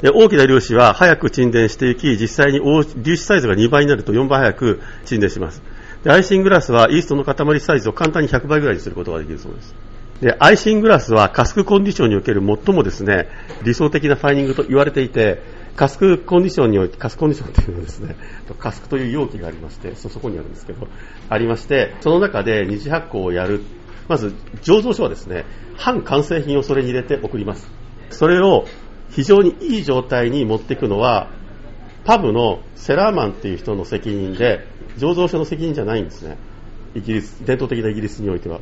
[0.00, 5.62] で大きな粒子は早く沈殿していき、実際に粒子サイズが2倍になると4倍早く沈殿します。
[6.02, 9.74] でアイシングラスはイーストの塊サイズを簡単に100倍ぐらいにすることができるそうです。
[10.20, 13.28] で、アイシングラスはカスクコンディションにおける最もですね、
[13.64, 15.42] 理想的なファイニングと言われていて、
[15.76, 18.16] カスクコンディションにおいて、カスコンディションっていうのはですね、
[18.58, 20.86] カスクという容器がありまして、そ、そこにあるんですけど、
[21.28, 23.62] ありまして、その中で二次発酵をやる。
[24.08, 25.44] まず、醸造所はですね、
[25.76, 27.70] 半完成品をそれに入れて送ります。
[28.10, 28.66] それを
[29.10, 31.30] 非常にいい状態に持っていくのは、
[32.04, 34.66] パブのセラーマンっていう人の責任で、
[34.98, 36.36] 醸造所の責任じゃないんですね。
[36.94, 38.60] イギリス、伝統的なイギリスにおいては。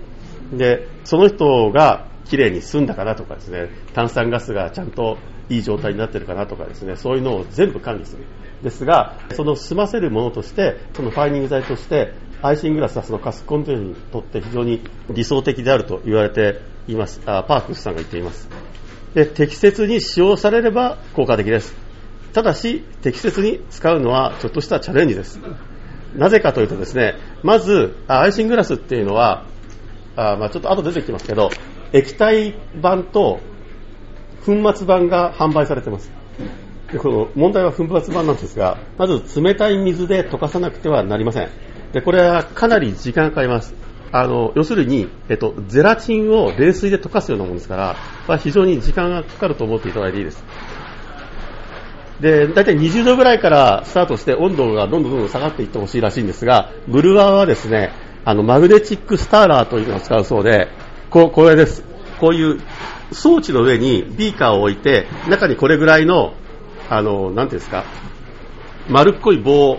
[0.53, 8.25] で、その人が綺麗に済んだかなとかですね、炭酸ガスがちゃんといい状態になってるかなとかですね、そういうのを全部管理する。
[8.63, 14.81] ですが、その済ませるものとして、そのファイニング剤として、アイシングラスはそのカスコントロールにとって非常に
[15.11, 17.21] 理想的であると言われています。
[17.27, 18.49] あパークスさんが言っています。
[19.15, 21.75] で、適切に使用されれば効果的です。
[22.33, 25.41] ただし、適切に使うのはちょっとしたチャレンジです。
[26.15, 29.47] なぜかというとですね、まず、アイシングラスっていうのは、
[30.17, 31.51] あまあ、ちょっと後出てきますけど、
[31.93, 33.41] 液体版と
[34.45, 36.11] 粉末版が販売されてます。
[36.93, 41.49] でこの問題は粉末版なんですが、まず冷たい水で溶かさなくてはなりません。
[41.93, 43.75] でこれはかなり時間がかかります。
[44.13, 50.43] あの要するに、えっと、ゼラチンを冷水で溶かすようなものですから、まあ、非常に時間がかかると思っていただいていいです。
[52.21, 57.93] で、大体20度ぐらいからスタートして温度がどんどんどんどん下がっていってほしいらしいんですが、ブルワーはですね、
[58.25, 60.69] あの、マグネチックスターラーというのを使うそうで、
[61.11, 61.85] こう、これです。
[62.21, 62.61] こういう
[63.13, 66.35] 装置の上にビーカーを置いて、中にこれぐらいの、
[66.89, 67.85] あの、なんていうんですか、
[68.89, 69.79] 丸っこい棒、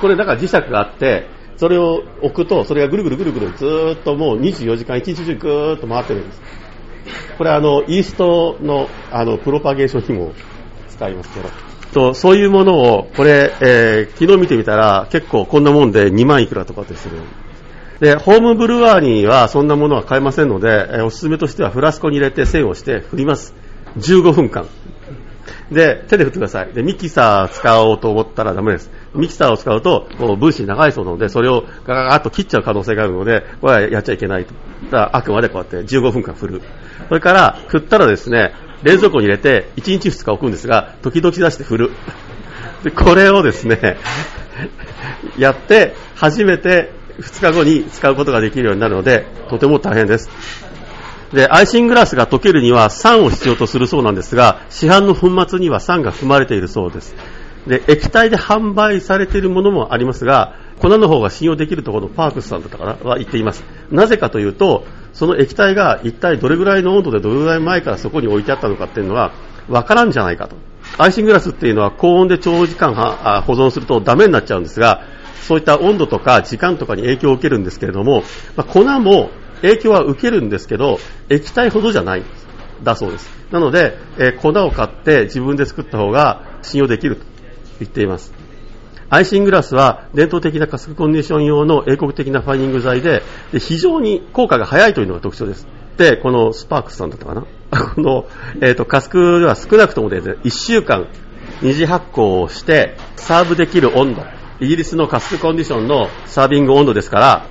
[0.00, 6.42] これ中磁石があって、それを置くと、それがぐるぐるぐるぐるずーっともう24時間一日中ぐーっと回ってるんです。
[7.36, 10.32] これあの、イーストのあの、プロパゲーションにも
[10.88, 11.48] 使いますけど。
[11.92, 17.18] とそういうものを、これ、えー、昨日見てみたら結構こんなもんで2万いくらとかってする
[18.02, 23.54] で、ホームブルワーにはそんなものは買えませんので、おすすめとしてはフラスコに入れて線をして振ります。
[23.96, 24.66] 15分間。
[25.70, 26.72] で、手で振ってください。
[26.72, 28.90] で、ミキサー使おうと思ったらダメです。
[29.14, 34.54] ミキサーを使うと、こう分子長いそうなので、それをガガガッと切っちゃう可能性があるので、これはやっちゃいけないと。
[34.86, 36.62] だからあくまでこうやって15分間振る。
[37.06, 41.90] それから、振ったらですね、冷蔵庫に入れて1日2日置くんですが、時々出して振る。
[42.82, 43.96] で、これをですね、
[45.38, 46.90] やって、初めて
[47.22, 50.30] 2日後に使うことができるようになるので、とても大変です。
[51.32, 57.14] で、アイシングラスが溶けるには酸を必要とするそうなんですが、市販の粉末には酸が含まれているそうです。
[57.66, 63.64] で、液体で販売されているものもありますが、粉の方が信用できるところのパークスさんだったかなは言っています。
[63.90, 69.32] なぜかというと、その液体が一体どれぐらいの温度でどれぐらい前からそこに置いてあったのかっていうのは、
[69.68, 70.56] わからんじゃないかと。
[70.98, 75.02] アイシングラスっていうのは高温で長時間保存するとダメになっちゃうんですが、
[75.42, 78.22] そういった温度とか時間とかに影響を受けるんですけれども、
[78.56, 79.30] まあ、粉も
[79.62, 82.22] 影響は受けるんですけど、液体ほどじゃない
[82.82, 83.30] だそうです。
[83.50, 87.24] なので、えー、粉を買って自分で作った方が信用できると
[87.80, 88.32] 言っています。
[89.08, 95.66] アイシングラスは伝統的な加速コンディション用の英国的なファイニング剤でで非常に効果が早いというのが特徴です。
[95.98, 97.44] で、このスパークスさんだったかな？
[97.94, 98.26] この、
[98.60, 101.08] えっ、ー、と、カスクでは少なくともでね、1週間
[101.60, 104.22] 二次発酵をしてサーブできる温度
[104.62, 107.46] イギリスのカスクコンディションのサービング温度ですから、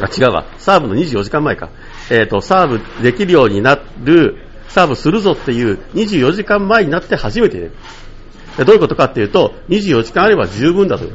[0.00, 0.44] あ、違うわ。
[0.56, 1.70] サーブの24時間前か。
[2.08, 4.36] えっ、ー、と、サーブできるようになる、
[4.68, 8.64] サーブするぞっていう24時間前になって初めて入れる。
[8.64, 11.14] どういうことかっていうと、24時間あれば十分だという。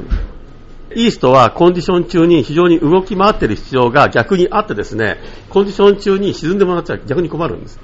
[0.94, 5.16] イーストはコンディション中に非常に動き回っている必要が逆にあってですね、
[5.48, 7.80] コンディション中に沈んでもらっちゃう逆に困るんです。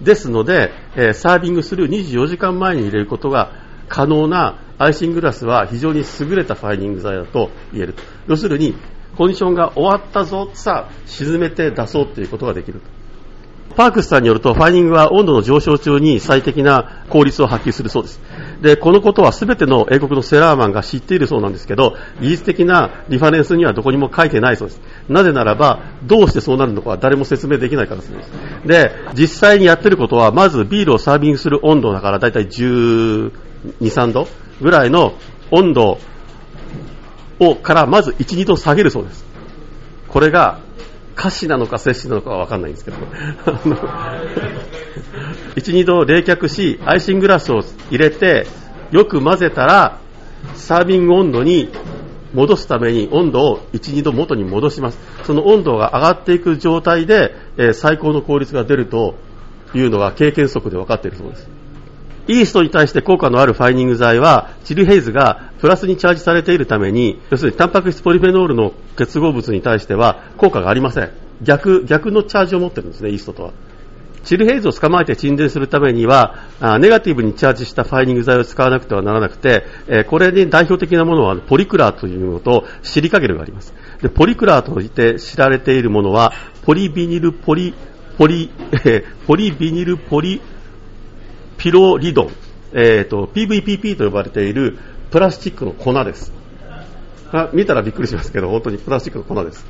[0.00, 3.52] ですので、え、サービングする24時間前に入れることが
[3.88, 7.94] 可能なアイシングラスは非常に優れたファイニング剤だと言える。
[8.26, 8.74] 要するに、
[9.14, 13.00] コンディションが終わったぞ、さあ、沈めて出そうということができると。
[13.76, 18.22] パークスさんによると、ファイニングは温度の上昇中に最適な効率を発揮するそうです。
[18.62, 24.80] で、このことは全ての英国のセラーマンが知っているそうなんですけど、技術的なリファレンスにはどこにも書いてないそうです。
[25.10, 28.12] なぜならば、どうしてそうなるのかは誰も説明できないからです。
[28.64, 33.30] で、実際にやってることは、まずビールをサービングする温度だから、だいたい12、
[33.82, 34.26] 3度
[34.60, 35.14] ぐらいの
[35.50, 35.98] 温度
[37.38, 39.24] をからまず1、2度下げるそうです。
[40.08, 40.60] これが
[41.16, 42.96] 歌詞なのか摂氏なのかはわかんないんですけど、
[45.56, 48.46] 1、2度冷却し、アイシングラスを入れて、
[48.90, 49.98] よく混ぜたら、
[50.54, 51.70] サービング温度に
[52.32, 54.98] 戻すために温度を1、2度元に戻します。
[55.24, 59.16] その温度が上がっていく状態で、えー、最高の効率が出ると
[59.74, 61.59] いうのが経験則で分かっているそうです。
[62.30, 71.10] イーストに対して効果のあるファイニング剤は、チルヘイズがプラスにチャージされているために、要するにタンパク質ポリフェノールの結合物に対しては効果がありません。
[71.42, 73.52] 逆、逆のチャージを持ってるんですね、イーストとは。
[74.22, 76.36] チルヘイズを捕まえて沈殿するためには、
[76.78, 79.64] ネガティブにチャージしたファイニング剤を使わなくてはならなくて、
[80.08, 83.74] これに代表的なものはポリクラーというのとシリカゲルがあります。
[84.02, 86.32] でポリクラーとして知られているものは、
[86.64, 87.74] ポリビニルポリ、
[88.18, 88.50] ポリ、
[89.26, 90.40] ポリビニルポリ
[91.60, 92.30] ピロリドン、
[92.72, 94.78] えーと、PVPP と呼ばれている
[95.10, 96.32] プラスチックの粉です。
[97.52, 99.66] 見たらびっくりしますけど、本当にプラスチックの粉です。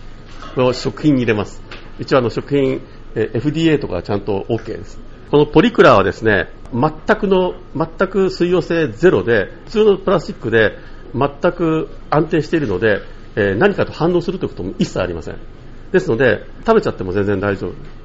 [0.54, 1.60] これを食品に入れます。
[1.98, 2.80] 一応あの食品、
[3.16, 5.00] え FDA とかちゃんと OK です。
[5.32, 10.78] このポリクラはですね、全くの、全く水溶性ゼロで、普通のプラスチックで
[11.12, 13.00] 全く安定しているので、
[13.34, 15.38] え、何かと反応するということも一切ありません。
[15.90, 17.99] ですので、食べちゃっても全然大丈夫。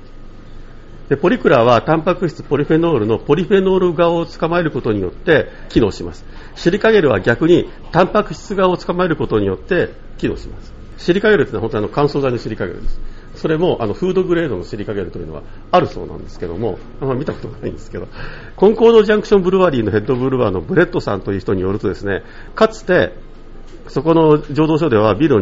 [1.10, 6.26] でポリクラはタンパク質ポリフェノールのポリフェノール側を捕まえることによって機能します。
[6.56, 10.74] シリカゲルは逆にタンパク質側を捕まえることによって機能します。
[10.98, 13.00] シリカゲルというのは本当にあの乾燥剤のシリカゲルです。
[13.36, 18.08] それもあの food grade のシリカゲルというのはあるそうなんですけども、あんま見たことがないんですけど、
[18.56, 22.24] コンコードジャンクションブルワリーの head brewer のブレッドさんという人によるとですね、
[22.56, 23.13] かつて
[23.88, 25.41] そこの醸造所ではビール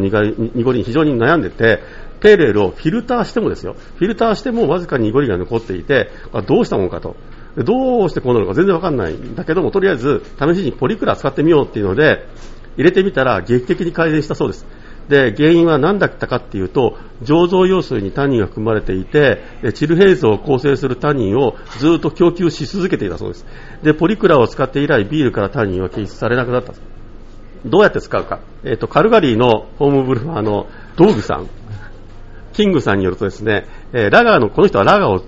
[0.54, 1.80] 濁りに非常に悩んでて、
[2.24, 6.10] pale ale をフィルターしてもですよ、フィルターしてもわずかに濁りが残っていて、
[6.46, 7.16] どうしたもんかと。
[7.58, 12.26] どうしてこうなるか全然わかんないんだけども、とりあえず試しにポリクラ使ってみようっていうので、
[12.78, 14.66] 入れてみたら劇的に改善したそうです。
[15.10, 19.42] で、原因は何だったかっていうと、醸造用水にタンニンが含まれていて、
[19.74, 23.44] チルヘイズを構成するタンニンをずっと供給し続けていたそうです。
[23.82, 26.72] で、ポリクラを使って以来ビールからタンニンは検出されなくなった。
[27.66, 28.40] どうやって使うか。
[28.62, 31.48] えっ、ー、と、カルガリーのホームブルファーの道具さん、
[32.54, 35.24] キングさんによるとですね、えー、ラガーの、この人はラガーを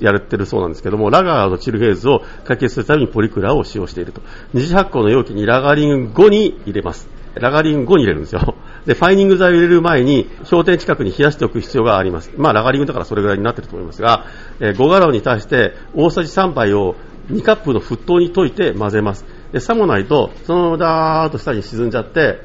[0.00, 4.20] やってるそうなんですけども、ラガーのチルフェーズを解決するためにポリクラを使用していると。
[4.54, 7.08] 二次発酵の容器にラガーリング5に入れます。
[7.34, 8.54] ラガリング5に入れるんですよ。
[8.86, 12.32] で、ファイニング剤を入れる前に氷点近くに冷やしておく必要があります。
[12.36, 14.24] まあ、ラガーリングだからそれぐらいになってると思いますが、
[14.60, 16.96] えー、5ガロンに対して大さじ3杯を
[17.30, 19.24] 2カップの沸騰に溶いて混ぜます。
[19.52, 22.40] で、さもないと、そのままダーッと下に沈んじゃって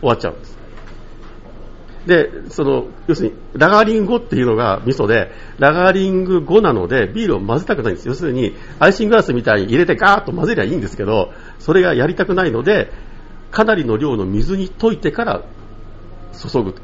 [0.00, 0.55] 終わっちゃうんです。
[2.06, 8.08] で、その、要するに、ラガーリング5っていうのが味噌で、ラガーリング5なので、ビールを混ぜたくないんです。
[8.08, 12.92] 要するに、アイシンググラスみたいに入れてガーッと混ぜりゃいいんですけど、それがやりたくないので、
[13.50, 15.42] かなりの量の水に溶いてから
[16.32, 16.80] 注ぐと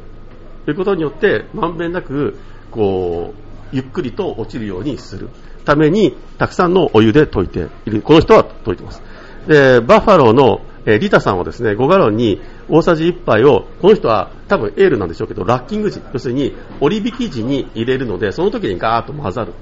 [0.71, 2.37] いうことによって、まんべんなく、
[2.71, 5.29] こう、ゆっくりと落ちるようにする
[5.65, 8.03] ために、たくさんのお湯で溶いている。
[8.03, 9.03] この人は溶いてます。
[9.47, 19.53] で、バッファローのえー、リタさんはですね、5ガロンに大さじ1杯を、この人は多分エールなんでしょうけど、ラッキング時、要するに折り引き時に入れるので、その時にガーッと混ざる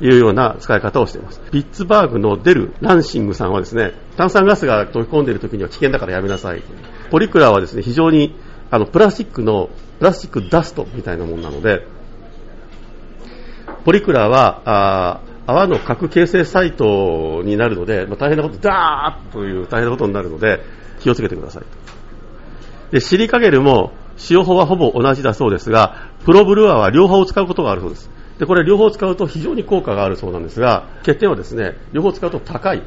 [0.00, 1.40] というような使い方をしています。
[1.50, 6.62] ピッツバーグのデル・ランシングさんはですね、炭酸ガスが溶け込んでいる時には危険だからやめなさい。
[7.10, 8.36] ポリクラはですね、非常に
[8.70, 9.68] あのプラスチックの、
[9.98, 11.86] プラスチックダストみたいなものなので、
[13.84, 20.60] ポリクラは、あ泡の核形成サイトになるので、まあ、大変なこと、ダーッという大変なことになるので、
[21.00, 21.62] 気をつけてください。
[22.92, 28.10] で、シリカゲルも使用法はほぼ同じだそうですが、プロブルアは両方を使うことがあるそうです。
[28.38, 32.82] で、これ両方使うと非常に効果があるそうなんですが、欠点はですね、両方使うと高い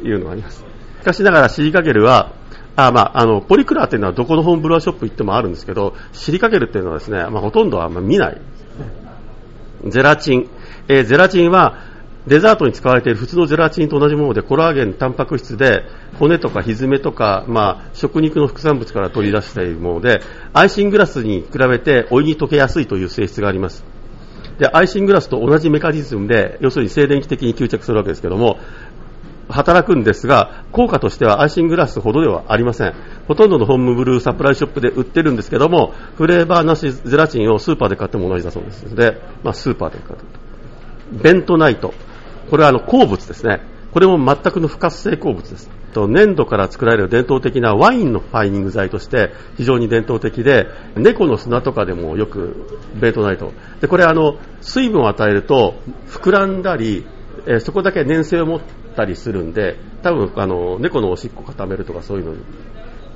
[0.00, 0.64] というのがあります。
[1.00, 2.32] しかしながらシリカゲルは、
[2.76, 8.40] あまあ、あの、ポリクラーというのはどこのホームブルワーショップ行ってもあるんですけど、シリカゲルっていうのはですね、まあ、ほとんどはあんま見ない。
[9.86, 10.48] ゼラチン、
[10.90, 11.78] えー、ゼラチンは
[12.26, 15.84] デザートに使われている普通のゼラチンと同じものでコラーゲン、タンパク質で
[16.18, 20.20] 骨とかひずめとか、まあ、食肉の副産物から取り出しているもので
[20.52, 23.84] アイシングラスに比べてお湯に溶けやすいという性質があります
[24.58, 28.58] でアイシングラスと同じメカニズムで要するに静電気的に吸着するわけですけども
[29.50, 32.94] 働くんですが、効果としてはアイシングラスほどではありません。
[33.26, 40.39] ほとんどのホームブルーサプライショップで売ってるんですけども、フレーバーなしゼラチンをスーパーで買っても同じだそうですので、まあ、スーパーで買うと。
[41.12, 41.94] ベントナイト。
[42.50, 43.60] これはあの鉱物ですね。
[43.92, 45.70] これも全くの不活性鉱物です。
[45.92, 55.74] と粘土から作られる伝統的なワインのファイニング剤として非常に伝統的で猫の砂とかでもよくベントナイトでこれあの水分を与えると
[56.06, 57.04] 膨らんだり、
[57.46, 58.60] え、そこだけ粘性を持っ
[58.96, 62.40] たりするんで多分あの猫のおしっこ固めるとかそういうのに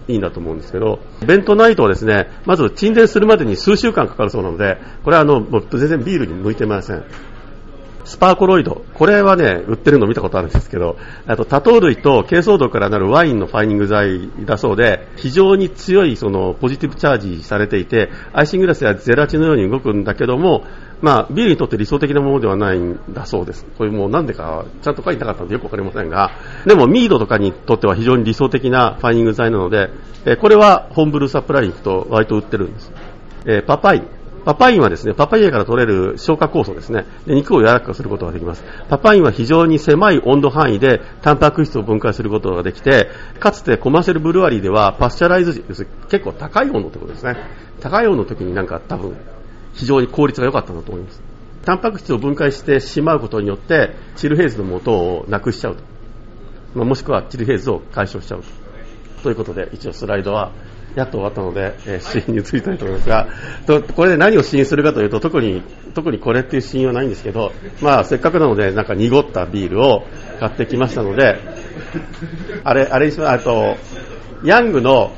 [0.06, 7.04] いいんだと思うんですけど、ベントナイトはですね、まず沈殿するまでに数週間かかるそうなので、これはあの、もう全然ビールに向いてません。
[8.04, 8.84] スパーコロイド。
[8.94, 10.96] これはね、売ってるの見たことあるんですけど、
[11.26, 20.64] あと、多糖類と珪藻土からなるワインのファイニング剤だそうで、非常に強いそのポジティブチャージされていて、アイシングラスやゼラチンのように動くんだけども、
[21.00, 23.66] まあ、ビールにとって理想的なものではないんだそうです。
[23.76, 26.30] これもなんでか、ちゃんと書いてなかったのでよくわかりませんが、
[26.66, 29.90] でもミードとかにとっては非常に理想的なファイニング剤なので、
[30.26, 32.92] えこれはホームブルーサプライに行くと割と売ってるんです。
[33.46, 34.02] えパパイ
[34.44, 37.06] パパインはですね、パパイヤから取れる消化酵素ですね。
[37.26, 38.62] で、肉を柔らかくすることができます。
[38.88, 43.08] パパインは非常に狭い温度範囲でタンパク質を分解することができて、
[43.40, 47.36] かつてコマーシャルブルワリーではパスチャライズ時、結構高い温度ってことですね。
[47.80, 49.16] 高い温度の時になんか多分
[49.72, 51.22] 非常に効率が良かったんだと思います。
[51.64, 55.82] タンパク質を分解してしまうことによって、チルヘイズの元をなくしちゃうと。
[56.74, 58.44] まあ、もしくはチルヘイズを解消しちゃうと。
[59.22, 60.50] ということで、一応スライドは
[60.94, 63.28] やっと終わったので、えー、シーンに移りたいと思いますが、
[63.66, 65.62] とこれで何を試飲するかというと、特に、
[65.94, 70.04] 特にこれっていうシーンはないんですけど、まあ、せっかくなので、なんか濁ったビールを
[70.38, 71.38] 買ってきましたので、
[72.62, 73.76] あれ、あれにしまあと、
[74.44, 75.12] ヤングの、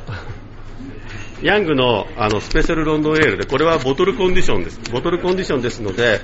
[1.43, 4.81] ヤングのあのスペシャルロンドンエールで、これはボトルコンディションです。
[4.91, 6.21] ボトルコンディションですので、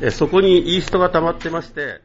[0.00, 2.00] えそこにイーストが溜まってまして、